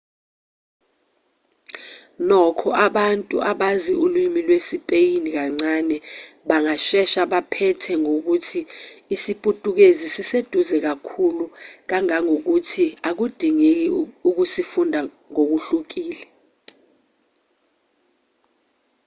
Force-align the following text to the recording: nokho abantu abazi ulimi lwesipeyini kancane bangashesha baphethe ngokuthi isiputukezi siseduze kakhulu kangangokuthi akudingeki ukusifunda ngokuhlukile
nokho 2.27 2.69
abantu 2.87 3.35
abazi 3.51 3.93
ulimi 4.05 4.39
lwesipeyini 4.47 5.29
kancane 5.37 5.95
bangashesha 6.47 7.21
baphethe 7.31 7.91
ngokuthi 8.01 8.61
isiputukezi 9.15 10.05
siseduze 10.15 10.75
kakhulu 10.87 11.45
kangangokuthi 11.89 12.85
akudingeki 13.09 13.87
ukusifunda 14.29 14.99
ngokuhlukile 15.31 16.25